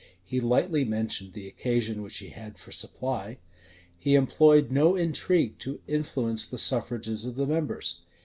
He 0.23 0.39
lightly 0.39 0.83
mentioned 0.83 1.33
the 1.33 1.47
occasion 1.47 2.01
which 2.01 2.17
he 2.17 2.29
had 2.29 2.57
for 2.57 2.71
supply.[*] 2.71 3.37
He 3.99 4.15
employed 4.15 4.71
no 4.71 4.95
intrigue 4.95 5.59
to 5.59 5.79
influence 5.85 6.47
the 6.47 6.57
suffrages 6.57 7.23
of 7.23 7.35
the 7.35 7.45
members. 7.45 7.99